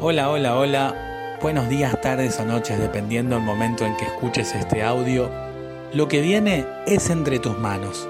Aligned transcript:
Hola, 0.00 0.30
hola, 0.30 0.56
hola. 0.56 1.38
Buenos 1.42 1.68
días, 1.68 2.00
tardes 2.00 2.38
o 2.38 2.44
noches, 2.44 2.78
dependiendo 2.78 3.34
del 3.34 3.44
momento 3.44 3.84
en 3.84 3.96
que 3.96 4.04
escuches 4.04 4.54
este 4.54 4.84
audio. 4.84 5.28
Lo 5.92 6.06
que 6.06 6.20
viene 6.20 6.64
es 6.86 7.10
entre 7.10 7.40
tus 7.40 7.58
manos. 7.58 8.08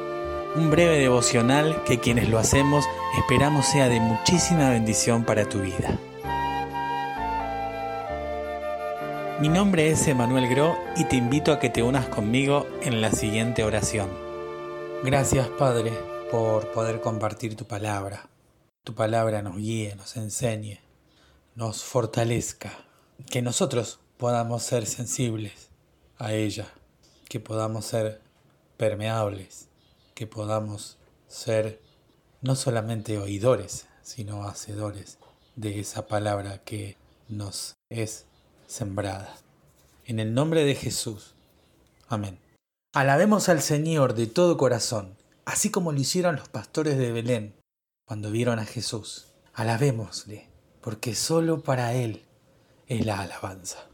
Un 0.54 0.70
breve 0.70 0.98
devocional 0.98 1.82
que 1.84 1.98
quienes 1.98 2.28
lo 2.28 2.38
hacemos 2.38 2.84
esperamos 3.16 3.64
sea 3.64 3.88
de 3.88 4.00
muchísima 4.00 4.68
bendición 4.68 5.24
para 5.24 5.48
tu 5.48 5.60
vida. 5.60 5.98
Mi 9.40 9.48
nombre 9.48 9.90
es 9.90 10.06
Emanuel 10.08 10.46
Gro 10.46 10.76
y 10.94 11.04
te 11.04 11.16
invito 11.16 11.52
a 11.52 11.58
que 11.58 11.70
te 11.70 11.82
unas 11.82 12.06
conmigo 12.08 12.66
en 12.82 13.00
la 13.00 13.12
siguiente 13.12 13.64
oración. 13.64 14.10
Gracias 15.04 15.48
Padre 15.48 15.92
por 16.30 16.70
poder 16.70 17.00
compartir 17.00 17.56
tu 17.56 17.64
palabra. 17.64 18.28
Tu 18.84 18.94
palabra 18.94 19.40
nos 19.40 19.56
guíe, 19.56 19.96
nos 19.96 20.18
enseñe 20.18 20.86
nos 21.58 21.82
fortalezca, 21.82 22.70
que 23.32 23.42
nosotros 23.42 23.98
podamos 24.16 24.62
ser 24.62 24.86
sensibles 24.86 25.70
a 26.16 26.32
ella, 26.32 26.68
que 27.28 27.40
podamos 27.40 27.84
ser 27.84 28.20
permeables, 28.76 29.66
que 30.14 30.28
podamos 30.28 30.98
ser 31.26 31.82
no 32.42 32.54
solamente 32.54 33.18
oidores, 33.18 33.88
sino 34.02 34.44
hacedores 34.44 35.18
de 35.56 35.80
esa 35.80 36.06
palabra 36.06 36.62
que 36.62 36.96
nos 37.26 37.74
es 37.90 38.26
sembrada. 38.68 39.34
En 40.04 40.20
el 40.20 40.34
nombre 40.34 40.62
de 40.62 40.76
Jesús. 40.76 41.34
Amén. 42.06 42.38
Alabemos 42.94 43.48
al 43.48 43.62
Señor 43.62 44.14
de 44.14 44.28
todo 44.28 44.58
corazón, 44.58 45.16
así 45.44 45.72
como 45.72 45.90
lo 45.90 45.98
hicieron 45.98 46.36
los 46.36 46.48
pastores 46.48 46.96
de 46.98 47.10
Belén 47.10 47.56
cuando 48.06 48.30
vieron 48.30 48.60
a 48.60 48.64
Jesús. 48.64 49.32
Alabémosle 49.54 50.57
porque 50.88 51.14
solo 51.14 51.60
para 51.60 51.92
Él 51.92 52.24
es 52.86 53.04
la 53.04 53.20
alabanza. 53.20 53.90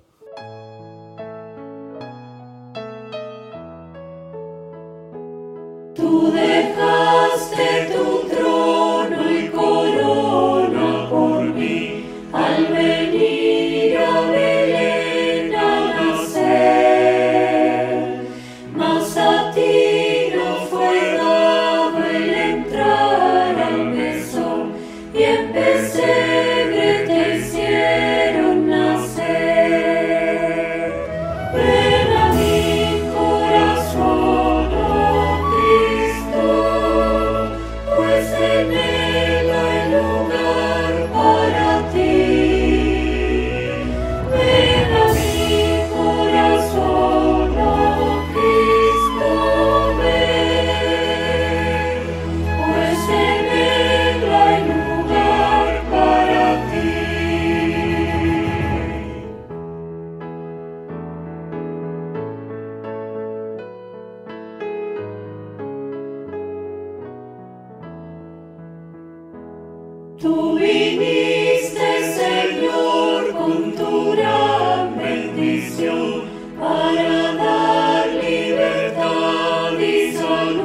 Tú 70.25 70.55
viniste, 70.55 72.15
Señor, 72.15 73.31
con 73.35 73.73
tu 73.73 74.13
gran 74.13 74.97
bendición 74.97 76.23
para 76.59 77.35
dar 77.35 78.09
libertad 78.09 79.79
y 79.79 80.13
salud. 80.15 80.65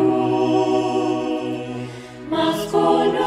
Mas 2.31 2.57
con 2.71 3.17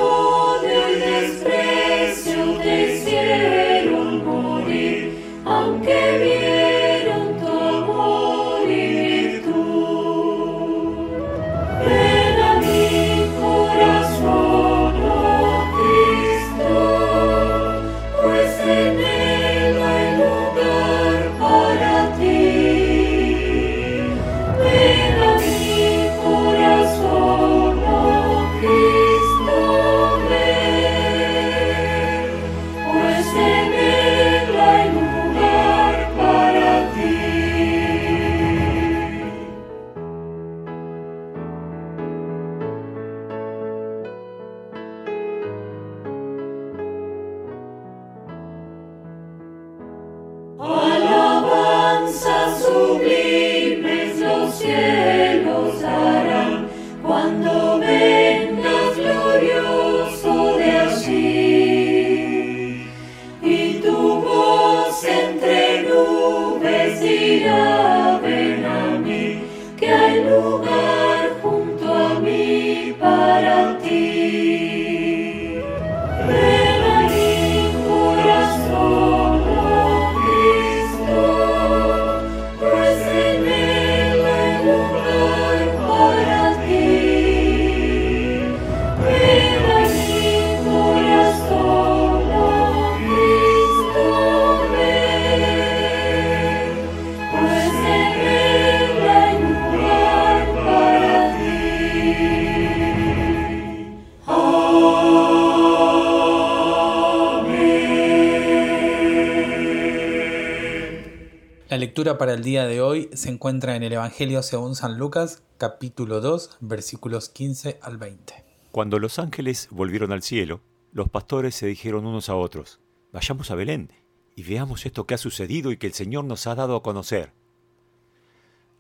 lectura 112.03 112.19
para 112.19 112.35
el 112.35 112.43
día 112.43 112.67
de 112.67 112.81
hoy 112.81 113.09
se 113.13 113.31
encuentra 113.31 113.77
en 113.77 113.85
el 113.85 113.93
Evangelio 113.93 114.43
según 114.43 114.75
San 114.75 114.99
Lucas, 114.99 115.45
capítulo 115.57 116.21
2, 116.21 116.59
versículos 116.59 117.29
15 117.29 117.79
al 117.81 117.97
20. 117.97 118.45
Cuando 118.73 118.99
los 118.99 119.21
ángeles 119.21 119.69
volvieron 119.71 120.11
al 120.11 120.25
cielo, 120.25 120.63
los 120.91 121.09
pastores 121.11 121.55
se 121.55 121.69
dijeron 121.69 122.05
unos 122.05 122.29
a 122.29 122.35
otros, 122.35 122.81
vayamos 123.13 123.53
a 123.53 123.55
Belén 123.55 123.93
y 124.35 124.43
veamos 124.43 124.85
esto 124.85 125.07
que 125.07 125.15
ha 125.15 125.19
sucedido 125.19 125.71
y 125.71 125.77
que 125.77 125.87
el 125.87 125.93
Señor 125.93 126.25
nos 126.25 126.49
ha 126.49 126.57
dado 126.57 126.75
a 126.75 126.83
conocer. 126.83 127.35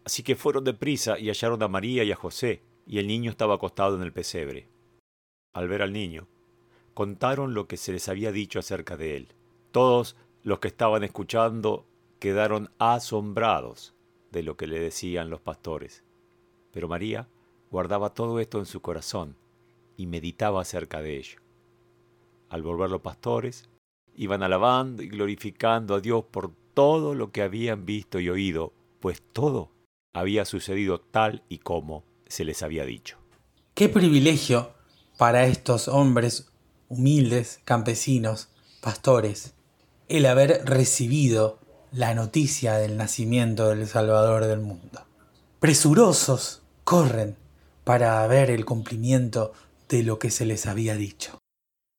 Así 0.04 0.24
que 0.24 0.34
fueron 0.34 0.64
deprisa 0.64 1.16
y 1.16 1.28
hallaron 1.28 1.62
a 1.62 1.68
María 1.68 2.02
y 2.02 2.10
a 2.10 2.16
José, 2.16 2.64
y 2.88 2.98
el 2.98 3.06
niño 3.06 3.30
estaba 3.30 3.54
acostado 3.54 3.94
en 3.94 4.02
el 4.02 4.12
pesebre. 4.12 4.68
Al 5.52 5.68
ver 5.68 5.82
al 5.82 5.92
niño, 5.92 6.26
contaron 6.92 7.54
lo 7.54 7.68
que 7.68 7.76
se 7.76 7.92
les 7.92 8.08
había 8.08 8.32
dicho 8.32 8.58
acerca 8.58 8.96
de 8.96 9.16
él. 9.16 9.28
Todos 9.70 10.16
los 10.42 10.58
que 10.58 10.66
estaban 10.66 11.04
escuchando 11.04 11.86
quedaron 12.22 12.70
asombrados 12.78 13.96
de 14.30 14.44
lo 14.44 14.56
que 14.56 14.68
le 14.68 14.78
decían 14.78 15.28
los 15.28 15.40
pastores. 15.40 16.04
Pero 16.70 16.86
María 16.86 17.26
guardaba 17.68 18.14
todo 18.14 18.38
esto 18.38 18.60
en 18.60 18.66
su 18.66 18.80
corazón 18.80 19.34
y 19.96 20.06
meditaba 20.06 20.60
acerca 20.60 21.02
de 21.02 21.16
ello. 21.16 21.40
Al 22.48 22.62
volver 22.62 22.90
los 22.90 23.00
pastores, 23.00 23.68
Iban 24.14 24.44
alabando 24.44 25.02
y 25.02 25.08
glorificando 25.08 25.96
a 25.96 26.00
Dios 26.00 26.24
por 26.30 26.52
todo 26.74 27.14
lo 27.16 27.32
que 27.32 27.42
habían 27.42 27.86
visto 27.86 28.20
y 28.20 28.28
oído, 28.28 28.72
pues 29.00 29.20
todo 29.32 29.72
había 30.12 30.44
sucedido 30.44 31.00
tal 31.00 31.42
y 31.48 31.58
como 31.58 32.04
se 32.28 32.44
les 32.44 32.62
había 32.62 32.84
dicho. 32.84 33.16
Qué 33.74 33.88
privilegio 33.88 34.74
para 35.16 35.46
estos 35.46 35.88
hombres 35.88 36.52
humildes, 36.88 37.60
campesinos, 37.64 38.48
pastores, 38.80 39.54
el 40.08 40.26
haber 40.26 40.66
recibido 40.66 41.58
la 41.92 42.14
noticia 42.14 42.74
del 42.74 42.96
nacimiento 42.96 43.68
del 43.68 43.86
Salvador 43.86 44.46
del 44.46 44.60
mundo. 44.60 45.04
Presurosos 45.60 46.62
corren 46.84 47.36
para 47.84 48.26
ver 48.26 48.50
el 48.50 48.64
cumplimiento 48.64 49.52
de 49.88 50.02
lo 50.02 50.18
que 50.18 50.30
se 50.30 50.46
les 50.46 50.66
había 50.66 50.94
dicho. 50.94 51.38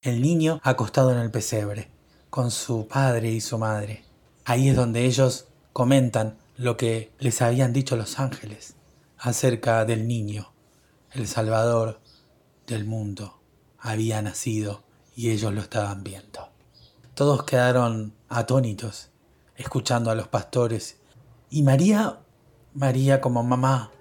El 0.02 0.22
niño 0.22 0.60
acostado 0.64 1.12
en 1.12 1.20
el 1.20 1.30
pesebre, 1.30 1.90
con 2.32 2.50
su 2.50 2.88
padre 2.88 3.32
y 3.32 3.40
su 3.40 3.60
madre. 3.60 4.04
Ahí 4.46 4.70
es 4.70 4.76
donde 4.76 5.06
ellos 5.06 5.46
comentan 5.72 6.38
lo 6.58 6.76
que 6.76 7.12
les 7.20 7.42
habían 7.42 7.72
dicho 7.72 7.96
los 7.96 8.20
ángeles 8.20 8.76
acerca 9.20 9.86
del 9.86 10.08
niño, 10.08 10.52
el 11.12 11.28
Salvador 11.28 12.00
del 12.66 12.86
mundo, 12.86 13.40
había 13.78 14.22
nacido 14.22 14.84
y 15.16 15.30
ellos 15.30 15.54
lo 15.54 15.62
estaban 15.62 16.04
viendo. 16.04 16.50
Todos 17.14 17.44
quedaron 17.44 18.14
atónitos, 18.28 19.12
escuchando 19.56 20.12
a 20.12 20.16
los 20.16 20.28
pastores, 20.28 20.98
y 21.50 21.64
María, 21.64 22.20
María 22.74 23.22
como 23.22 23.44
mamá, 23.44 23.92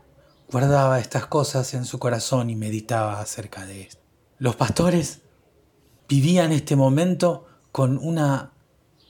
guardaba 0.51 1.01
estas 1.01 1.27
cosas 1.27 1.75
en 1.75 1.85
su 1.85 1.99
corazón 1.99 2.51
y 2.51 2.57
meditaba 2.57 3.21
acerca 3.21 3.67
de 3.67 3.83
esto. 3.83 4.03
Los 4.39 4.57
pastores 4.57 5.23
vivían 6.09 6.53
este 6.53 6.77
momento 6.77 7.47
con 7.71 7.99
una 7.99 8.53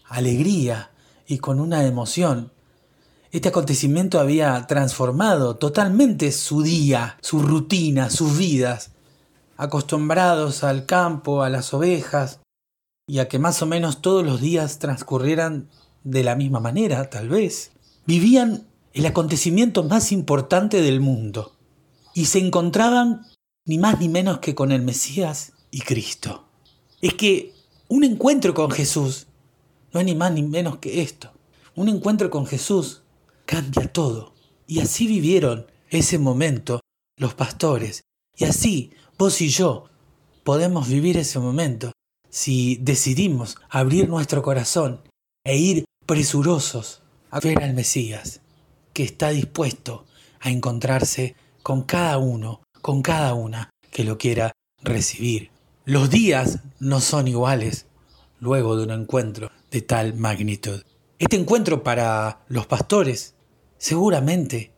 alegría 0.09 0.91
y 1.27 1.39
con 1.39 1.59
una 1.59 1.85
emoción. 1.85 2.53
Este 3.31 3.49
acontecimiento 3.49 4.21
había 4.21 4.67
transformado 4.67 5.56
totalmente 5.56 6.33
su 6.33 6.62
día, 6.62 7.17
su 7.23 7.41
rutina, 7.41 8.11
sus 8.11 8.37
vidas, 8.37 8.93
acostumbrados 9.56 10.65
al 10.65 10.87
campo, 10.87 11.43
a 11.43 11.49
las 11.49 11.73
ovejas, 11.73 12.41
y 13.06 13.19
a 13.19 13.29
que 13.29 13.39
más 13.39 13.62
o 13.62 13.67
menos 13.67 14.00
todos 14.00 14.25
los 14.25 14.41
días 14.41 14.79
transcurrieran 14.79 15.69
de 16.05 16.23
la 16.23 16.37
misma 16.37 16.61
manera, 16.61 17.09
tal 17.11 17.29
vez. 17.29 17.73
Vivían 18.07 18.67
el 18.93 19.07
acontecimiento 19.07 19.85
más 19.85 20.13
importante 20.13 20.81
del 20.83 21.01
mundo 21.01 21.57
y 22.15 22.27
se 22.27 22.39
encontraban 22.39 23.27
ni 23.65 23.79
más 23.79 24.01
ni 24.01 24.09
menos 24.09 24.39
que 24.39 24.55
con 24.55 24.73
el 24.73 24.83
Mesías 24.83 25.53
y 25.71 25.81
Cristo. 25.81 26.49
Es 27.01 27.15
que 27.15 27.53
un 27.89 28.05
encuentro 28.05 28.55
con 28.55 28.71
Jesús 28.71 29.27
no 29.93 30.01
es 30.01 30.07
ni 30.07 30.15
más 30.15 30.33
ni 30.33 30.43
menos 30.43 30.79
que 30.79 31.03
esto. 31.03 31.33
Un 31.75 31.89
encuentro 31.89 32.31
con 32.31 32.47
Jesús 32.47 33.03
cambia 33.47 33.93
todo. 33.93 34.35
Y 34.67 34.81
así 34.81 35.07
vivieron 35.07 35.67
ese 35.91 36.19
momento 36.19 36.81
los 37.17 37.35
pastores. 37.35 38.03
Y 38.37 38.45
así 38.45 38.93
vos 39.19 39.41
y 39.41 39.49
yo 39.49 39.85
podemos 40.45 40.89
vivir 40.89 41.17
ese 41.17 41.39
momento 41.39 41.93
si 42.31 42.77
decidimos 42.77 43.57
abrir 43.69 44.09
nuestro 44.09 44.43
corazón 44.43 45.03
e 45.45 45.59
ir 45.59 45.85
presurosos 46.12 47.00
a 47.31 47.41
ver 47.41 47.62
al 47.62 47.73
Mesías, 47.73 48.43
que 48.93 49.03
está 49.03 49.31
dispuesto 49.31 50.05
a 50.41 50.50
encontrarse 50.50 51.37
con 51.62 51.85
cada 51.85 52.19
uno, 52.19 52.61
con 52.82 53.00
cada 53.00 53.32
una 53.32 53.70
que 53.91 54.05
lo 54.05 54.19
quiera 54.19 54.53
recibir. 54.82 55.50
Los 55.87 56.11
días 56.11 56.59
no 56.81 57.00
son 57.00 57.29
iguales 57.29 57.87
luego 58.41 58.76
de 58.76 58.82
un 58.82 58.91
encuentro 58.91 59.50
de 59.70 59.81
tal 59.81 60.12
magnitud. 60.12 60.82
Este 61.19 61.37
encuentro 61.37 61.82
para 61.82 62.44
los 62.49 62.67
pastores 62.67 63.35
seguramente 63.79 64.70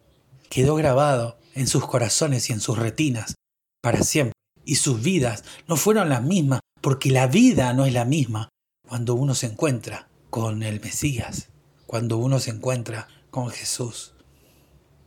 quedó 0.48 0.76
grabado 0.76 1.40
en 1.54 1.66
sus 1.66 1.84
corazones 1.84 2.48
y 2.48 2.52
en 2.52 2.60
sus 2.60 2.78
retinas 2.78 3.34
para 3.82 4.04
siempre. 4.04 4.34
Y 4.64 4.76
sus 4.76 5.02
vidas 5.02 5.42
no 5.66 5.74
fueron 5.74 6.10
las 6.10 6.22
mismas, 6.22 6.60
porque 6.80 7.10
la 7.10 7.26
vida 7.26 7.72
no 7.72 7.86
es 7.86 7.92
la 7.92 8.04
misma 8.04 8.50
cuando 8.86 9.14
uno 9.16 9.34
se 9.34 9.46
encuentra 9.46 10.06
con 10.34 10.64
el 10.64 10.80
Mesías, 10.80 11.50
cuando 11.86 12.18
uno 12.18 12.40
se 12.40 12.50
encuentra 12.50 13.06
con 13.30 13.50
Jesús. 13.50 14.14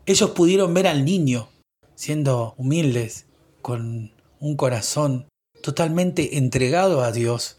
Ellos 0.06 0.30
pudieron 0.30 0.74
ver 0.74 0.88
al 0.88 1.04
niño 1.04 1.50
siendo 1.96 2.54
humildes, 2.56 3.26
con 3.62 4.14
un 4.40 4.56
corazón 4.56 5.28
totalmente 5.62 6.38
entregado 6.38 7.02
a 7.02 7.12
Dios. 7.12 7.58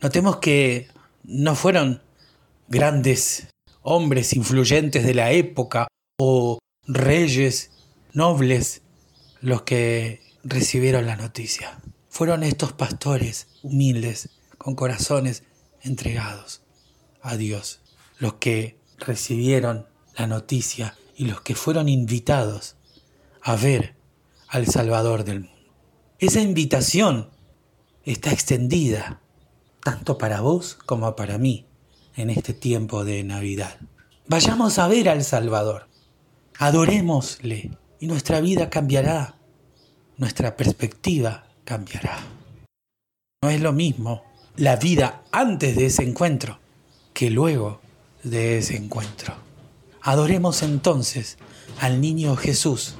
Notemos 0.00 0.36
que 0.36 0.86
no 1.24 1.56
fueron 1.56 2.02
grandes 2.68 3.48
hombres 3.80 4.32
influyentes 4.34 5.04
de 5.04 5.14
la 5.14 5.32
época 5.32 5.88
o 6.20 6.60
reyes 6.86 7.72
nobles 8.12 8.82
los 9.40 9.62
que 9.62 10.22
recibieron 10.44 11.06
la 11.06 11.16
noticia. 11.16 11.80
Fueron 12.08 12.44
estos 12.44 12.72
pastores 12.72 13.48
humildes, 13.64 14.28
con 14.56 14.76
corazones 14.76 15.42
entregados 15.82 16.61
a 17.22 17.36
Dios, 17.36 17.80
los 18.18 18.34
que 18.34 18.78
recibieron 18.98 19.86
la 20.16 20.26
noticia 20.26 20.96
y 21.16 21.24
los 21.24 21.40
que 21.40 21.54
fueron 21.54 21.88
invitados 21.88 22.76
a 23.40 23.56
ver 23.56 23.96
al 24.48 24.66
Salvador 24.66 25.24
del 25.24 25.40
mundo. 25.40 25.52
Esa 26.18 26.40
invitación 26.40 27.30
está 28.04 28.32
extendida 28.32 29.20
tanto 29.82 30.18
para 30.18 30.40
vos 30.40 30.78
como 30.86 31.16
para 31.16 31.38
mí 31.38 31.66
en 32.16 32.30
este 32.30 32.54
tiempo 32.54 33.04
de 33.04 33.24
Navidad. 33.24 33.78
Vayamos 34.28 34.78
a 34.78 34.86
ver 34.86 35.08
al 35.08 35.24
Salvador, 35.24 35.88
adorémosle 36.58 37.76
y 37.98 38.06
nuestra 38.06 38.40
vida 38.40 38.70
cambiará, 38.70 39.36
nuestra 40.16 40.56
perspectiva 40.56 41.46
cambiará. 41.64 42.18
No 43.42 43.50
es 43.50 43.60
lo 43.60 43.72
mismo 43.72 44.22
la 44.56 44.76
vida 44.76 45.24
antes 45.32 45.76
de 45.76 45.86
ese 45.86 46.04
encuentro 46.04 46.61
que 47.12 47.30
luego 47.30 47.80
de 48.22 48.58
ese 48.58 48.76
encuentro. 48.76 49.34
Adoremos 50.00 50.62
entonces 50.62 51.38
al 51.80 52.00
niño 52.00 52.36
Jesús 52.36 52.94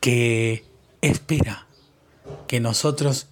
que 0.00 0.64
espera 1.00 1.66
que 2.46 2.60
nosotros 2.60 3.28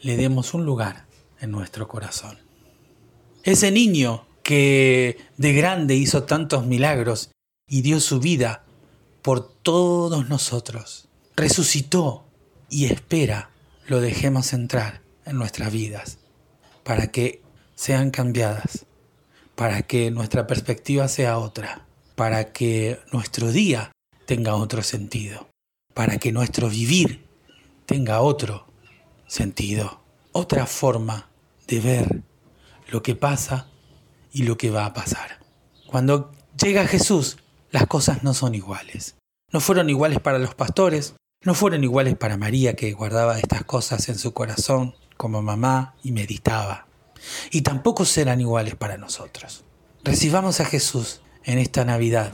le 0.00 0.16
demos 0.16 0.54
un 0.54 0.64
lugar 0.64 1.06
en 1.40 1.50
nuestro 1.50 1.88
corazón. 1.88 2.38
Ese 3.42 3.70
niño 3.70 4.26
que 4.42 5.18
de 5.36 5.52
grande 5.52 5.96
hizo 5.96 6.24
tantos 6.24 6.66
milagros 6.66 7.30
y 7.68 7.82
dio 7.82 8.00
su 8.00 8.20
vida 8.20 8.64
por 9.22 9.48
todos 9.48 10.28
nosotros, 10.28 11.08
resucitó 11.34 12.26
y 12.70 12.86
espera 12.86 13.50
lo 13.86 14.00
dejemos 14.00 14.52
entrar 14.52 15.02
en 15.24 15.36
nuestras 15.36 15.72
vidas 15.72 16.18
para 16.84 17.08
que 17.08 17.42
sean 17.74 18.10
cambiadas 18.10 18.85
para 19.56 19.82
que 19.82 20.10
nuestra 20.10 20.46
perspectiva 20.46 21.08
sea 21.08 21.38
otra, 21.38 21.86
para 22.14 22.52
que 22.52 23.00
nuestro 23.10 23.50
día 23.50 23.90
tenga 24.26 24.54
otro 24.54 24.82
sentido, 24.82 25.48
para 25.94 26.18
que 26.18 26.30
nuestro 26.30 26.68
vivir 26.68 27.26
tenga 27.86 28.20
otro 28.20 28.66
sentido, 29.26 30.02
otra 30.32 30.66
forma 30.66 31.30
de 31.66 31.80
ver 31.80 32.22
lo 32.88 33.02
que 33.02 33.16
pasa 33.16 33.68
y 34.30 34.42
lo 34.42 34.58
que 34.58 34.70
va 34.70 34.84
a 34.84 34.92
pasar. 34.92 35.40
Cuando 35.86 36.32
llega 36.62 36.86
Jesús, 36.86 37.38
las 37.70 37.86
cosas 37.86 38.22
no 38.22 38.34
son 38.34 38.54
iguales. 38.54 39.16
No 39.52 39.60
fueron 39.60 39.88
iguales 39.88 40.20
para 40.20 40.38
los 40.38 40.54
pastores, 40.54 41.14
no 41.44 41.54
fueron 41.54 41.82
iguales 41.82 42.16
para 42.16 42.36
María 42.36 42.76
que 42.76 42.92
guardaba 42.92 43.38
estas 43.38 43.64
cosas 43.64 44.08
en 44.10 44.18
su 44.18 44.34
corazón 44.34 44.94
como 45.16 45.40
mamá 45.40 45.94
y 46.02 46.12
meditaba 46.12 46.85
y 47.50 47.62
tampoco 47.62 48.04
serán 48.04 48.40
iguales 48.40 48.74
para 48.74 48.96
nosotros. 48.96 49.64
Recibamos 50.04 50.60
a 50.60 50.64
Jesús 50.64 51.20
en 51.44 51.58
esta 51.58 51.84
Navidad, 51.84 52.32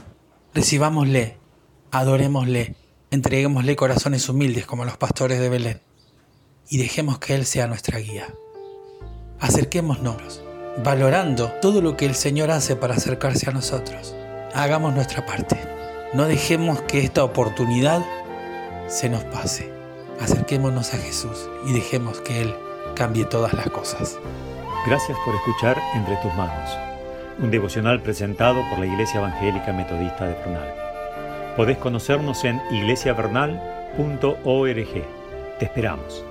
recibámosle, 0.53 1.37
adorémosle, 1.91 2.75
entreguémosle 3.11 3.75
corazones 3.75 4.27
humildes 4.29 4.65
como 4.65 4.85
los 4.85 4.97
pastores 4.97 5.39
de 5.39 5.49
Belén 5.49 5.81
y 6.69 6.77
dejemos 6.77 7.19
que 7.19 7.35
Él 7.35 7.45
sea 7.45 7.67
nuestra 7.67 7.99
guía. 7.99 8.33
Acerquémonos, 9.39 10.41
valorando 10.83 11.51
todo 11.61 11.81
lo 11.81 11.97
que 11.97 12.05
el 12.05 12.15
Señor 12.15 12.51
hace 12.51 12.75
para 12.75 12.95
acercarse 12.95 13.49
a 13.49 13.53
nosotros. 13.53 14.15
Hagamos 14.53 14.93
nuestra 14.93 15.25
parte. 15.25 15.59
No 16.13 16.25
dejemos 16.25 16.81
que 16.81 17.03
esta 17.03 17.23
oportunidad 17.23 18.03
se 18.87 19.09
nos 19.09 19.23
pase. 19.25 19.71
Acerquémonos 20.19 20.93
a 20.93 20.97
Jesús 20.97 21.49
y 21.67 21.73
dejemos 21.73 22.21
que 22.21 22.41
Él 22.41 22.55
cambie 22.95 23.25
todas 23.25 23.53
las 23.53 23.69
cosas. 23.69 24.17
Gracias 24.85 25.17
por 25.23 25.33
escuchar 25.33 25.81
Entre 25.95 26.17
tus 26.17 26.33
manos, 26.33 26.77
un 27.39 27.49
devocional 27.49 28.01
presentado 28.01 28.61
por 28.69 28.79
la 28.79 28.85
Iglesia 28.85 29.21
Evangélica 29.21 29.71
Metodista 29.71 30.27
de 30.27 30.33
Prunal. 30.33 30.75
Podés 31.55 31.77
conocernos 31.77 32.43
en 32.43 32.61
iglesiavernal.org. 32.69 35.03
Te 35.59 35.65
esperamos. 35.65 36.25